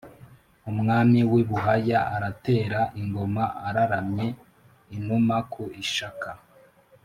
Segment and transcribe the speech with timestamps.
[0.71, 6.29] Umwami w'i Buhaya aratera ingoma araramye-Inuma ku ishaka.